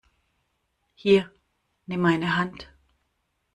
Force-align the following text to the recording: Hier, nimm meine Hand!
Hier, 0.95 1.31
nimm 1.85 2.01
meine 2.01 2.35
Hand! 2.35 2.73